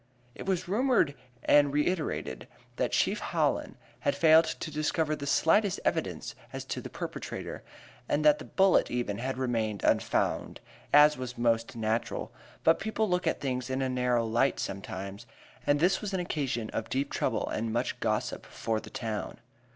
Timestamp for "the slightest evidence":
5.15-6.33